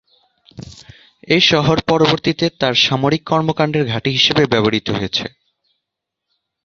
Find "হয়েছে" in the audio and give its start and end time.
4.91-5.25